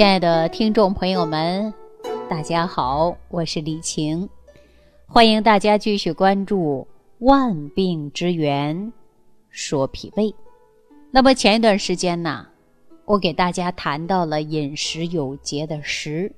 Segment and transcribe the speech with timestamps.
[0.00, 1.74] 亲爱的听众朋友们，
[2.26, 4.26] 大家好，我是李晴，
[5.06, 6.88] 欢迎大家继续关注
[7.26, 8.94] 《万病之源
[9.50, 10.24] 说脾胃》。
[11.10, 12.46] 那么前一段时间呢，
[13.04, 16.32] 我给大家谈到了饮食有节的食，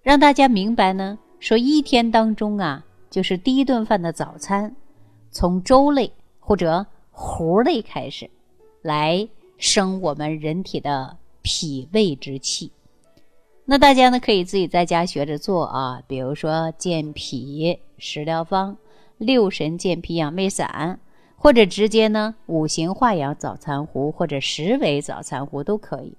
[0.00, 4.76] 让大家明白呢，说一天当中啊，就是第一顿饭的早餐，
[5.32, 8.30] 从粥类或者糊类开始，
[8.80, 9.28] 来
[9.58, 12.70] 生我们人体的脾胃之气。
[13.68, 18.76] 那大家呢可以自己在家学着做啊，比如说健脾食疗方、
[19.18, 21.00] 六神健脾养胃散，
[21.34, 26.16] 或者直接呢五行化养早餐糊或者十味早餐糊都可以。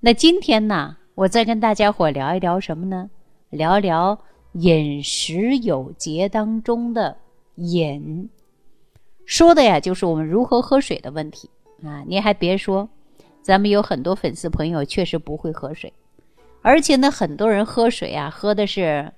[0.00, 3.08] 那今天呢，我再跟大家伙聊一聊什么呢？
[3.48, 4.18] 聊一聊
[4.52, 7.16] 饮食有节当中的
[7.54, 8.28] 饮，
[9.24, 11.48] 说的呀就是我们如何喝水的问题
[11.82, 12.04] 啊。
[12.06, 12.86] 你还别说，
[13.40, 15.90] 咱们有很多粉丝朋友确实不会喝水。
[16.62, 19.12] 而且呢，很多人喝水啊，喝的是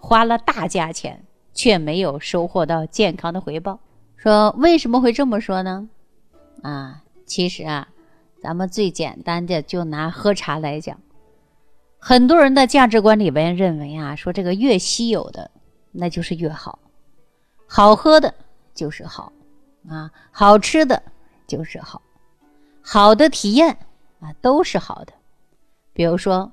[0.00, 1.22] 花了大价钱，
[1.52, 3.78] 却没有收获到健康的回报。
[4.16, 5.88] 说为什么会这么说呢？
[6.62, 7.88] 啊，其实啊，
[8.42, 10.98] 咱们最简单的就拿喝茶来讲，
[11.98, 15.50] 很多人的价值观里边认为啊，说这个越稀有的
[15.92, 16.78] 那就是越好，
[17.66, 18.34] 好喝的
[18.74, 19.30] 就是好，
[19.88, 21.02] 啊，好吃的
[21.46, 22.00] 就是好，
[22.80, 23.76] 好的体验
[24.20, 25.12] 啊都是好的。
[25.92, 26.50] 比如说。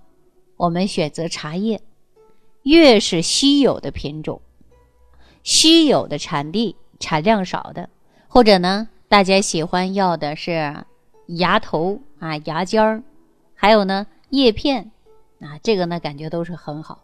[0.57, 1.81] 我们选择茶叶，
[2.63, 4.41] 越是稀有的品种，
[5.43, 7.89] 稀有的产地、产量少的，
[8.27, 10.85] 或者呢，大家喜欢要的是
[11.27, 13.03] 芽头啊、芽尖儿，
[13.53, 14.91] 还有呢叶片
[15.41, 17.03] 啊，这个呢感觉都是很好，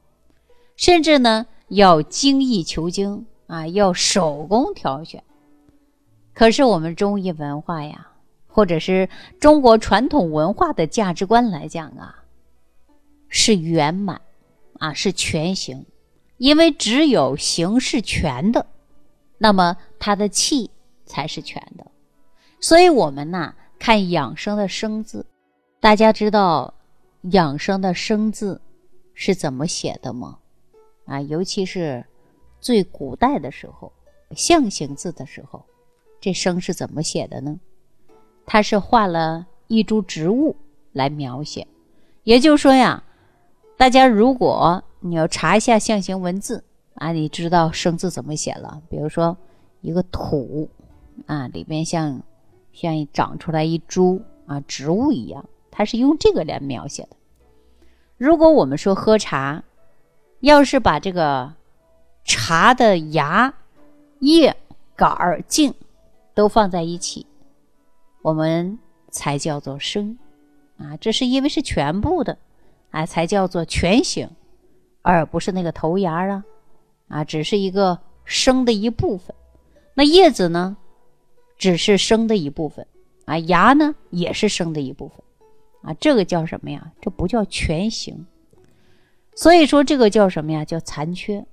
[0.77, 5.23] 甚至呢要精益求精啊，要手工挑选。
[6.33, 8.11] 可是我们中医文化呀，
[8.47, 9.09] 或者是
[9.41, 12.20] 中国传统文化的价值观来讲啊。
[13.43, 14.21] 是圆满，
[14.77, 15.83] 啊，是全形，
[16.37, 18.67] 因为只有形是全的，
[19.39, 20.69] 那么它的气
[21.07, 21.83] 才是全的。
[22.59, 25.25] 所以，我们呢看养生的生字，
[25.79, 26.71] 大家知道
[27.31, 28.61] 养生的生字
[29.15, 30.37] 是怎么写的吗？
[31.05, 32.05] 啊，尤其是
[32.59, 33.91] 最古代的时候，
[34.35, 35.65] 象形字的时候，
[36.19, 37.59] 这生是怎么写的呢？
[38.45, 40.55] 它是画了一株植物
[40.91, 41.65] 来描写，
[42.23, 43.03] 也就是说呀。
[43.81, 48.79] 大家，如果你要查一下象形文字啊，你知道生字怎么写了？
[48.91, 49.35] 比如说
[49.81, 50.69] 一个土
[51.25, 52.21] 啊，里边像
[52.73, 57.17] 像长出来一株啊植物一样，它是用这个来描写的。
[58.19, 59.63] 如果我们说喝茶，
[60.41, 61.51] 要是把这个
[62.23, 63.51] 茶的芽、
[64.19, 64.55] 叶、
[64.95, 65.73] 杆、茎
[66.35, 67.25] 都放在一起，
[68.21, 68.77] 我们
[69.09, 70.19] 才叫做生
[70.77, 70.95] 啊。
[70.97, 72.37] 这是因为是全部的。
[72.91, 74.29] 啊，才叫做全形，
[75.01, 76.43] 而不是那个头芽啊，
[77.07, 79.35] 啊，只是一个生的一部分。
[79.95, 80.77] 那叶子呢，
[81.57, 82.85] 只是生的一部分，
[83.25, 85.17] 啊，芽呢也是生的一部分，
[85.83, 86.91] 啊，这个叫什么呀？
[87.01, 88.25] 这不叫全形。
[89.35, 90.65] 所以说这个叫什么呀？
[90.65, 91.45] 叫残缺。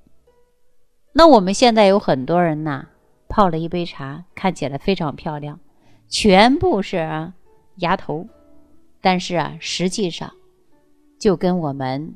[1.13, 2.87] 那我们现在有很多人呐，
[3.29, 5.59] 泡了一杯茶，看起来非常漂亮，
[6.09, 7.35] 全部是啊
[7.77, 8.27] 芽头，
[9.01, 10.33] 但是啊，实际上。
[11.19, 12.15] 就跟我们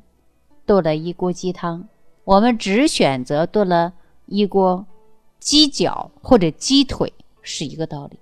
[0.65, 1.89] 炖了一锅鸡汤，
[2.25, 3.93] 我们只选择炖了
[4.27, 4.87] 一锅
[5.41, 7.13] 鸡脚或者鸡腿
[7.43, 8.19] 是一个道理。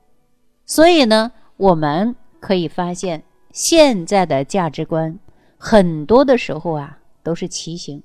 [0.64, 5.18] 所以呢，我们可以发现现在的价值观
[5.58, 8.02] 很多的时候啊都是畸形。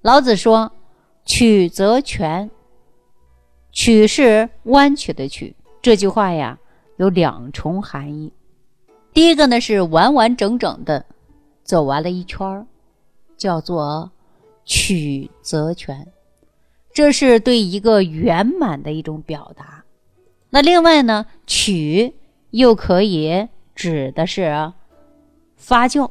[0.00, 0.72] 老子说
[1.26, 2.50] ：“曲则全。”
[3.70, 5.54] 曲是弯曲的曲。
[5.82, 6.58] 这句话呀
[6.96, 8.32] 有两重含义。
[9.12, 11.04] 第一个呢是完完整整的。
[11.68, 12.66] 走完了一圈儿，
[13.36, 14.10] 叫做
[14.64, 16.08] 曲则全，
[16.94, 19.84] 这是对一个圆满的一种表达。
[20.48, 22.14] 那另外呢，曲
[22.52, 24.72] 又可以指的是
[25.58, 26.10] 发酵，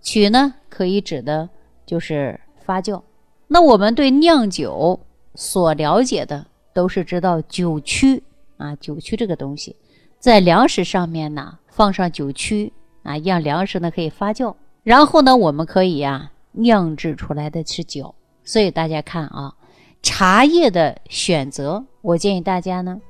[0.00, 1.48] 曲呢可以指的
[1.84, 3.02] 就是发酵。
[3.48, 5.00] 那我们对酿酒
[5.34, 8.22] 所了解的，都是知道酒曲
[8.56, 9.74] 啊，酒曲这个东西，
[10.20, 12.72] 在粮食上面呢放上酒曲
[13.02, 14.54] 啊，让粮食呢可以发酵。
[14.86, 19.52] 然后呢，我们可以呀酿制出来的是酒，所以大家看啊，
[20.00, 23.00] 茶叶的选择，我建议大家呢，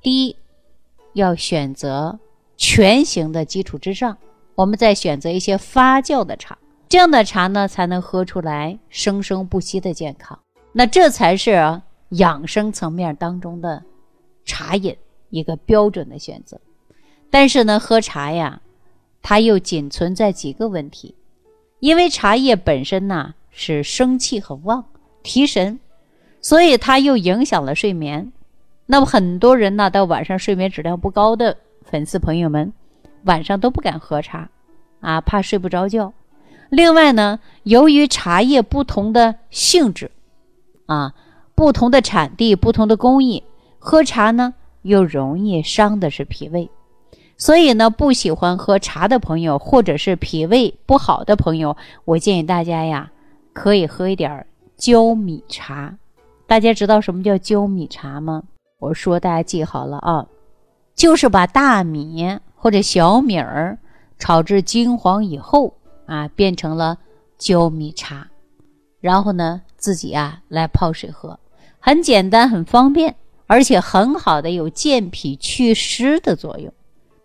[0.00, 0.34] 第一
[1.12, 2.18] 要选择
[2.56, 4.16] 全形的基础之上，
[4.54, 6.56] 我们再选择一些发酵的茶，
[6.88, 10.38] 这样的茶呢才能喝出来生生不息的健康。
[10.72, 13.82] 那这才是养生层面当中的
[14.46, 14.96] 茶饮
[15.28, 16.58] 一个标准的选择。
[17.28, 18.62] 但是呢，喝茶呀，
[19.20, 21.14] 它又仅存在几个问题。
[21.80, 24.84] 因为茶叶本身呢是生气很旺，
[25.22, 25.78] 提神，
[26.40, 28.32] 所以它又影响了睡眠。
[28.86, 32.72] 那么很多人呢，到晚上睡眠质量不高的粉丝朋友们，
[33.24, 34.48] 晚上都不敢喝茶，
[35.00, 36.12] 啊，怕睡不着觉。
[36.70, 40.10] 另外呢，由于茶叶不同的性质，
[40.86, 41.14] 啊，
[41.54, 43.44] 不同的产地、不同的工艺，
[43.78, 46.70] 喝茶呢又容易伤的是脾胃。
[47.40, 53.12] 所以呢，不喜欢喝茶的朋友，或者是脾胃不好的朋友，我建议大家呀，
[53.52, 54.44] 可以喝一点
[54.76, 55.96] 焦米茶。
[56.48, 58.42] 大家知道什么叫焦米茶吗？
[58.80, 60.26] 我说大家记好了啊，
[60.96, 63.78] 就是把大米或者小米儿
[64.18, 65.72] 炒至金黄以后
[66.06, 66.98] 啊，变成了
[67.38, 68.26] 焦米茶，
[69.00, 71.38] 然后呢，自己啊来泡水喝，
[71.78, 73.14] 很简单，很方便，
[73.46, 76.72] 而且很好的有健脾祛湿的作用。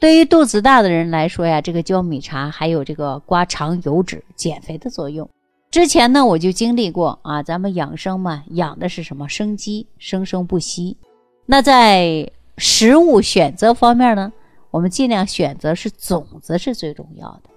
[0.04, 5.30] 对于肚子大的人来说呀，这个焦米茶还有这个刮肠油脂、减肥的作用。
[5.72, 10.98] 之前呢，我就经历过啊，咱们养生嘛，养的是什么生机，生生不息。
[11.46, 14.34] 那在食物选择方面呢，
[14.72, 17.50] 我们尽量选择是种子是最重要的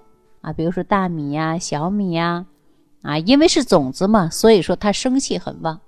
[0.43, 2.47] 啊，比如说大米呀、小米呀，
[3.03, 5.81] 啊，因为是种子嘛，所以说它生气很旺。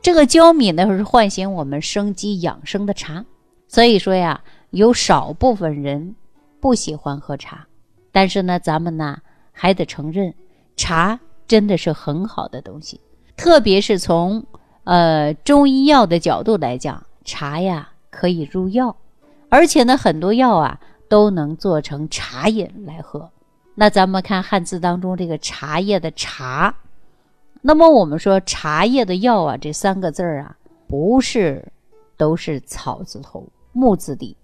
[0.00, 3.26] 这个焦米呢，是唤醒我们生机养生的茶，
[3.68, 4.42] 所以说呀。
[4.70, 6.14] 有少部分人
[6.60, 7.66] 不喜欢喝茶，
[8.12, 9.18] 但是呢，咱们呢
[9.52, 10.34] 还得承认，
[10.76, 13.00] 茶真的是很好的东西。
[13.36, 14.44] 特别是从
[14.84, 18.94] 呃中医药的角度来讲，茶呀可以入药，
[19.48, 20.78] 而且呢很多药啊
[21.08, 23.30] 都能做成茶饮来喝。
[23.74, 26.74] 那咱们看汉字当中这个茶叶的茶，
[27.62, 30.56] 那么我们说茶叶的药啊，这三个字儿啊
[30.86, 31.64] 不是
[32.16, 34.36] 都是草字头木字底。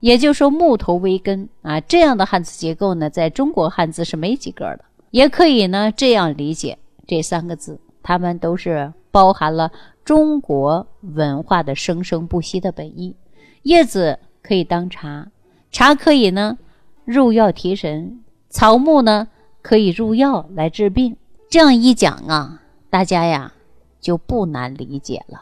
[0.00, 4.84] 也就是说，木头为根啊，这样的汉字结构呢，在中国汉字是没几个的。
[5.10, 6.76] 也可以呢这样理解
[7.06, 9.72] 这三个字，它们都是包含了
[10.04, 13.16] 中国文化的生生不息的本意。
[13.62, 15.26] 叶子可以当茶，
[15.70, 16.58] 茶可以呢
[17.04, 19.26] 入药提神，草木呢
[19.62, 21.16] 可以入药来治病。
[21.48, 22.60] 这样一讲啊，
[22.90, 23.52] 大家呀
[24.00, 25.38] 就不难理解了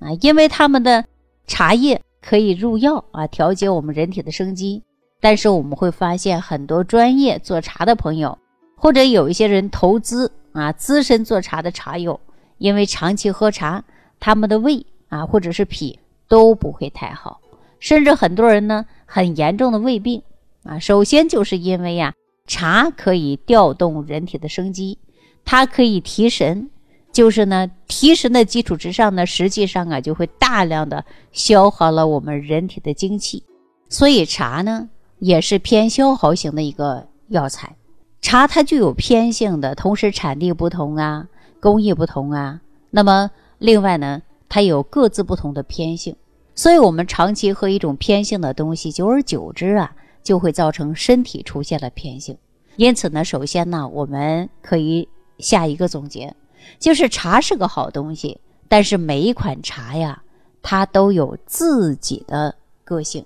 [0.00, 1.04] 啊，因为他们的
[1.46, 2.00] 茶叶。
[2.26, 4.82] 可以入药啊，调节我们人体的生机。
[5.20, 8.36] 但是我们会发现，很多专业做茶的朋友，
[8.76, 12.18] 或者有一些人投资啊，资深做茶的茶友，
[12.58, 13.84] 因为长期喝茶，
[14.18, 17.40] 他们的胃啊，或者是脾都不会太好，
[17.78, 20.20] 甚至很多人呢，很严重的胃病
[20.64, 20.80] 啊。
[20.80, 22.12] 首先就是因为呀，
[22.48, 24.98] 茶可以调动人体的生机，
[25.44, 26.70] 它可以提神。
[27.16, 31.02] 就是呢，提神的基础之上呢，实际上啊，就会大量的
[31.32, 33.42] 消耗了我们人体的精气，
[33.88, 37.74] 所以茶呢也是偏消耗型的一个药材。
[38.20, 41.26] 茶它具有偏性的，同时产地不同啊，
[41.58, 42.60] 工艺不同啊，
[42.90, 46.14] 那么另外呢，它有各自不同的偏性，
[46.54, 52.36] 所以我们长期喝一种偏性的东西，久而久之啊，就会造成身体出现了偏性。
[52.76, 55.08] 因此呢，首先呢，我们可以
[55.38, 56.34] 下一个总结。
[56.78, 60.22] 就是茶是个好东西，但是每一款茶呀，
[60.62, 62.54] 它都有自己的
[62.84, 63.24] 个性。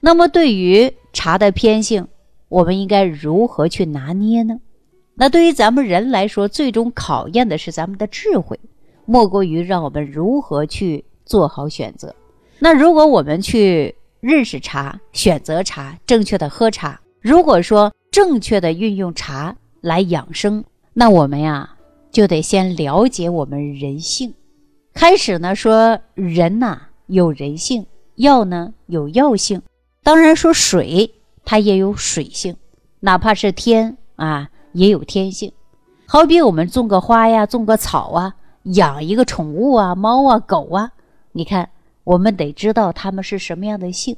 [0.00, 2.06] 那么对于茶的偏性，
[2.48, 4.58] 我们应该如何去拿捏呢？
[5.14, 8.58] 那对于咱们人来说，最终考验的是咱们的智慧，
[9.04, 12.14] 莫过于让我们如何去做好选择。
[12.58, 21.68] 那如果我们去认识茶、选择茶、正确的喝茶，如果说正确的运用茶来养生，那我们呀。
[22.12, 24.34] 就得先了解我们人性。
[24.92, 29.62] 开始呢，说人呐有人性，药呢有药性。
[30.02, 31.14] 当然说水
[31.44, 32.54] 它也有水性，
[33.00, 35.50] 哪怕是天啊也有天性。
[36.06, 40.92] 好比我们种个花呀，种个草啊，养一个宠物啊，猫啊狗啊，
[41.32, 41.70] 你看
[42.04, 44.14] 我们得知道它们是什么样的性，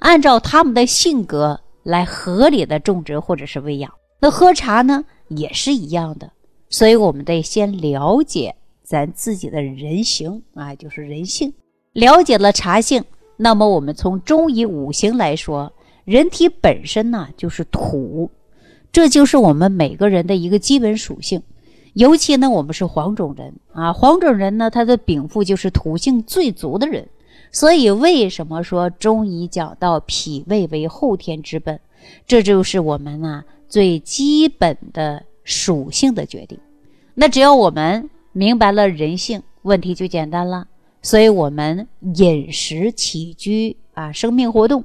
[0.00, 3.90] 按照它们的性格来合理的种植或者是喂养。
[4.20, 6.30] 那喝茶呢也是一样的。
[6.72, 11.52] 所以，我们得先了解咱自己的人形啊，就是人性。
[11.92, 13.04] 了解了茶性，
[13.36, 15.72] 那么我们从中医五行来说，
[16.04, 18.30] 人体本身呢就是土，
[18.92, 21.42] 这就是我们每个人的一个基本属性。
[21.94, 27.08] 尤其呢，我们是黄种人啊，黄种人呢，他的禀赋就是土性最足的人。
[27.50, 31.80] 所以，为什么说中医讲到脾胃为后天之本？
[32.28, 35.24] 这就是我们啊最基本的。
[35.50, 36.56] 属性的决定，
[37.12, 40.68] 那只要我们明白了人性，问题就简单了。
[41.02, 44.84] 所以，我们饮食起居啊，生命活动，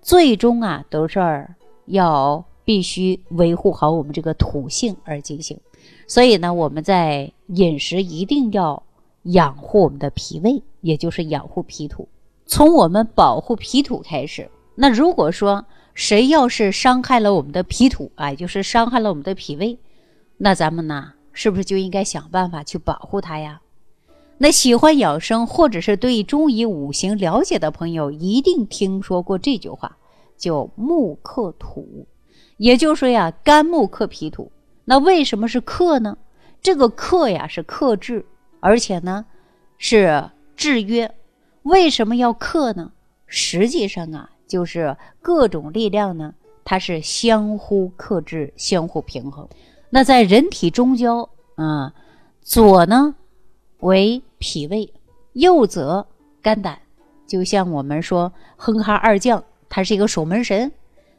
[0.00, 1.46] 最终啊，都是
[1.84, 5.58] 要必须维护好我们这个土性而进行。
[6.06, 8.82] 所以呢，我们在饮食一定要
[9.24, 12.08] 养护我们的脾胃，也就是养护脾土。
[12.46, 14.48] 从我们保护脾土开始。
[14.76, 19.76] 那如果说谁要是伤害了我们的脾土，哎，就是伤害了我们的脾胃，
[20.38, 23.60] 那咱们呢，是不是就应该想办法去保护它呀？
[24.38, 29.96] 那喜欢养生或者是对中医五行了解的朋友，一定听说过这句话，
[30.36, 32.06] 叫木克土，
[32.58, 34.52] 也就是说呀，肝木克脾土。
[34.84, 36.18] 那为什么是克呢？
[36.60, 38.24] 这个克呀是克制，
[38.60, 39.24] 而且呢
[39.78, 41.14] 是制约。
[41.62, 42.92] 为什么要克呢？
[43.26, 44.30] 实际上啊。
[44.46, 46.32] 就是各种力量呢，
[46.64, 49.48] 它是相互克制、相互平衡。
[49.90, 51.92] 那在人体中焦啊，
[52.42, 53.14] 左呢
[53.78, 54.92] 为脾胃，
[55.32, 56.06] 右则
[56.42, 56.78] 肝胆。
[57.26, 60.70] 就像我们说哼哈二将，他是一个守门神。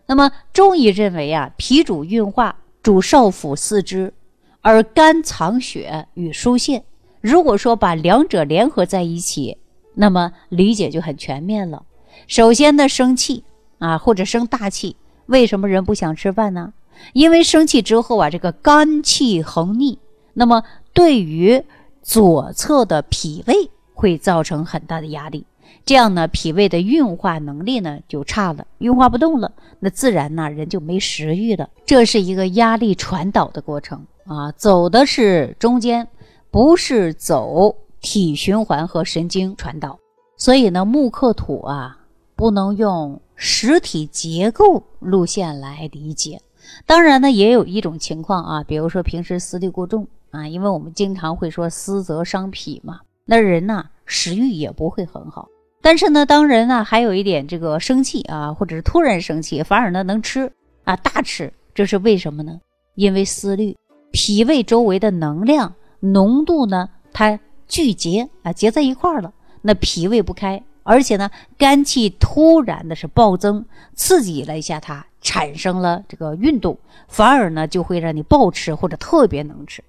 [0.05, 4.13] 那么中医认为啊，脾主运化，主少府四肢，
[4.61, 6.83] 而肝藏血与疏泄。
[7.19, 9.57] 如果说把两者联合在一起，
[9.95, 11.83] 那么理解就很全面了。
[12.27, 13.43] 首先呢，生气
[13.79, 14.95] 啊，或者生大气，
[15.25, 16.73] 为什么人不想吃饭呢？
[17.13, 19.99] 因为生气之后啊，这个肝气横逆，
[20.33, 20.63] 那么
[20.93, 21.63] 对于
[22.01, 25.45] 左侧的脾胃会造成很大的压力，
[25.85, 31.69] 这样呢，脾胃的运化能力呢就差了，运化不动了，那自然呢人就没食欲了。
[31.85, 36.07] 这是一个压力传导的过程啊，走的是中间，
[36.51, 39.97] 不是走体循环和神经传导。
[40.37, 41.97] 所以呢，木克土啊。
[42.37, 46.39] 不能用实体结构路线来理解，
[46.85, 55.47] 当然呢，也有一种情况啊，比如说平时思虑过重啊，因为我们经常会说思则伤脾嘛，那人呢食欲也不会很好。
[55.81, 60.51] 但是呢，当人呢还有一点这个生气啊，或者是突然生气，反而呢能吃
[60.83, 62.59] 啊大吃，这是为什么呢？
[62.95, 63.75] 因为思虑
[64.11, 70.63] 脾胃周围的能量浓度呢它聚结啊结在一块儿了，那脾胃不开。
[70.87, 76.77] 而且呢，肝气突然的是暴增，刺激了一下它，产生了这个运动，
[77.09, 79.83] 反而呢就会让你暴吃或者特别能吃。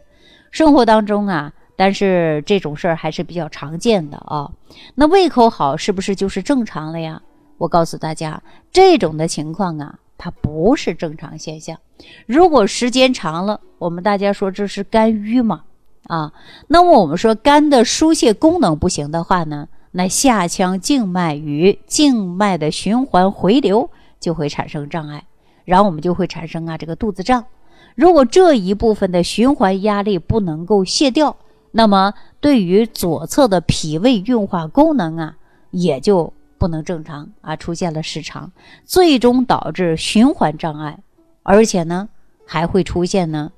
[0.50, 4.50] 生活当中啊，但是这种事儿还是比较常见的啊。
[4.96, 7.22] 那胃口好是不是就是正常了呀？
[7.58, 11.78] 我告诉大家，这种的情况啊，它不是正常现象。
[12.26, 15.62] 如果时间长了，我们大家说这是肝郁嘛
[16.08, 16.32] 啊？
[16.66, 19.68] 那么我们说肝的疏泄功能不行的话呢？
[19.90, 23.90] 那下腔静脉与静脉的循环回流
[24.20, 25.24] 就会产生障碍，
[25.64, 27.44] 然后我们就会产生啊这个肚子胀。
[27.94, 31.36] 如果这一部分的循环压力不能够卸掉，
[31.72, 35.36] 那么对于左侧的脾胃运化功能啊
[35.70, 38.52] 也就不能正常啊，出现了失常，
[38.84, 40.98] 最终导致循环障碍，
[41.42, 42.08] 而且呢
[42.46, 43.50] 还会出现呢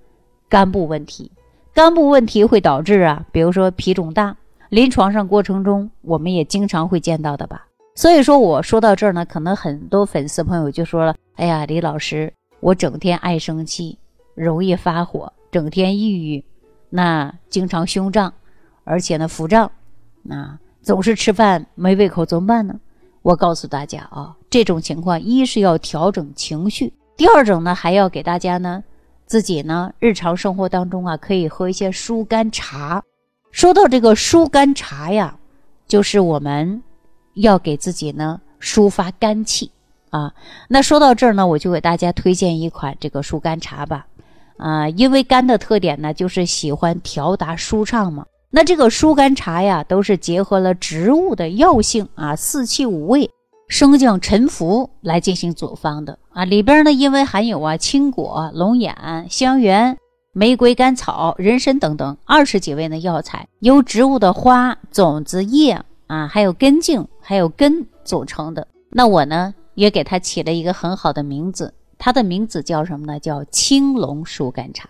[0.49, 1.30] 肝部问题。
[1.75, 4.37] 肝部问题会导致啊，比如说脾肿大。
[4.71, 7.67] 临床上过程中，我们也经常会见到的吧。
[7.97, 13.99] 所以说，我说到这儿呢，可能很多粉丝朋友就说了：“哎呀，李老师，我整天爱生气，
[14.37, 16.45] 容易发火，整天抑郁，
[16.89, 18.33] 那经常胸胀，
[18.85, 19.73] 而且呢腹胀，
[20.29, 22.79] 啊，总是吃饭没胃口，怎么办呢？”
[23.23, 28.85] 我告诉大家啊，这种情况一是要调整情绪，第二种呢，还要给大家呢
[29.27, 33.03] 自己呢日常生活当中啊，可以喝一些疏肝茶。
[33.50, 35.37] 说到这个疏肝茶呀，
[35.88, 36.83] 就是我们
[37.35, 39.71] 要给自己呢抒发肝气
[40.11, 40.33] 啊。
[40.69, 44.07] 那说到这儿呢，我就给大家推荐一款这个疏肝茶吧。
[44.57, 48.26] 啊，因为肝的特点呢，就是喜欢调达舒畅嘛。
[48.50, 53.30] 那这个疏肝茶呀，都是结合了植物的药性啊，四气五味、
[53.69, 56.45] 升降沉浮来进行组方的啊。
[56.45, 58.95] 里边呢，因为含有啊青果、龙眼、
[59.30, 59.97] 香橼。
[60.32, 68.68] 玫瑰、甘草、人参等等二十几味的药材，由植物的花、种子、叶啊，还有根茎、还有根组成的。
[68.90, 73.18] 那我呢，也给它起了一个很好的名字，它的名字叫什么呢？
[73.18, 74.88] 叫青龙疏肝茶。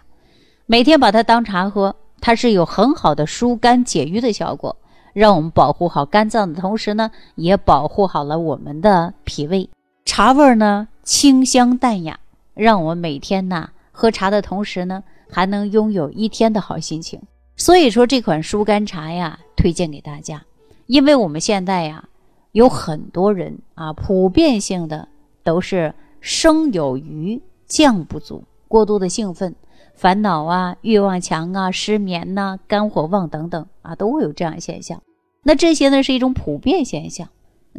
[0.66, 4.76] 每天把它当茶喝，它是有很好的疏肝解郁的效果，
[5.14, 9.70] 让我们保护好肝脏的同时呢，也保护好了我们的脾胃。
[10.04, 12.20] 茶味呢清香淡雅，
[12.52, 15.02] 让我们每天呢喝茶的同时呢。
[15.33, 17.21] 还能拥有一天的好心情，
[17.57, 20.45] 所以说这款疏肝茶呀，推荐给大家。
[20.87, 22.09] 因为我们现在呀，
[22.53, 25.09] 有很多人啊，普遍性的
[25.45, 29.55] 都是生有余，降不足，过度的兴奋、
[29.95, 35.01] 烦恼啊、欲望强啊、失眠呐、肝火旺等等啊，都会有这样现象。
[35.43, 37.29] 那这些呢，是一种普遍现象。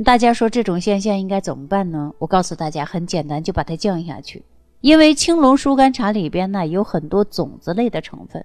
[0.05, 2.13] 大家说这种现象应该怎么办呢？
[2.17, 4.41] 我告诉大家，很简单，就把它降下去。
[4.81, 8.43] 因为青龙疏肝茶里边呢有很多种子类的成分，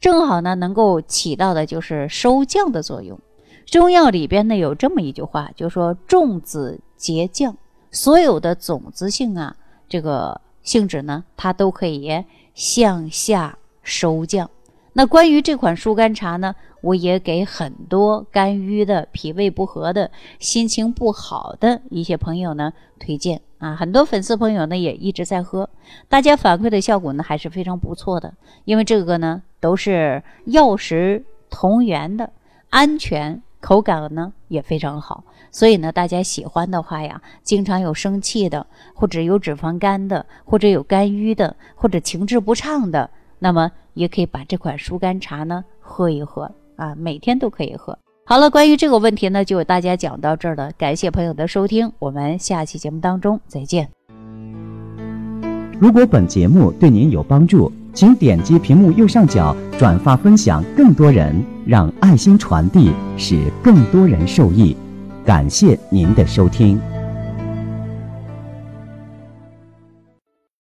[0.00, 3.18] 正好呢能够起到的就是收降的作用。
[3.64, 7.56] 中药里边呢有这么一句话，就说种子结降，
[7.90, 9.56] 所有的种子性啊，
[9.88, 12.24] 这个性质呢，它都可以
[12.54, 14.50] 向下收降。
[14.98, 23.76] 那关于这款疏肝茶呢，我也给很多肝郁的、脾胃不和的、心情不好的一些朋友呢推荐啊。
[23.76, 25.68] 很多粉丝朋友呢也一直在喝，
[26.08, 28.32] 大家反馈的效果呢还是非常不错的。
[28.64, 32.30] 因为这个呢都是药食同源的，
[32.70, 35.24] 安全，口感呢也非常好。
[35.50, 43.10] 所以呢，大家喜欢的话呀，经常有生气的，或者有脂肪肝的，或者有肝郁的，或者情志不畅的。
[43.38, 47.98] 那么也可以把这款疏肝茶呢喝一喝啊，每天都可以喝。
[48.24, 50.72] 好了，关于这个问题呢，就为大家讲到这儿了。
[50.76, 53.88] 感谢朋友的收听，我们下期节目当中再见。
[55.78, 64.76] 如果本节目对您有帮助，请点击屏幕右上角转发分享，更多人让爱心传递，使更多人受益。
[65.24, 66.80] 感谢您的收听。